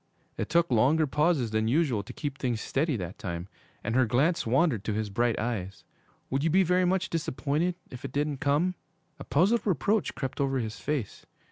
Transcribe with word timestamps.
It 0.35 0.49
took 0.49 0.71
longer 0.71 1.05
pauses 1.05 1.51
than 1.51 1.67
usual 1.67 2.01
to 2.01 2.11
keep 2.11 2.39
things 2.39 2.59
steady 2.59 2.97
that 2.97 3.19
time, 3.19 3.47
and 3.83 3.93
her 3.93 4.07
glance 4.07 4.47
wandered 4.47 4.83
to 4.85 4.93
his 4.95 5.11
bright 5.11 5.37
eyes. 5.37 5.83
'Would 6.31 6.43
you 6.43 6.49
be 6.49 6.63
very 6.63 6.85
much 6.85 7.11
disappointed 7.11 7.75
if 7.91 8.03
it 8.03 8.11
didn't 8.11 8.37
come?' 8.37 8.73
A 9.19 9.23
puzzled 9.23 9.61
reproach 9.63 10.15
crept 10.15 10.41
over 10.41 10.57
his 10.57 10.79
face. 10.79 11.27